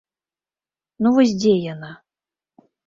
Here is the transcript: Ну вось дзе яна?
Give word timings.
Ну 1.03 1.13
вось 1.19 1.37
дзе 1.45 1.53
яна? 1.73 1.91